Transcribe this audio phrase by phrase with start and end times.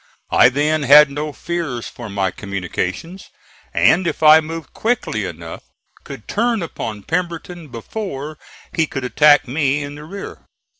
[0.31, 3.29] I then had no fears for my communications,
[3.71, 5.61] and if I moved quickly enough
[6.03, 8.39] could turn upon Pemberton before
[8.73, 10.39] he could attack me in the rear.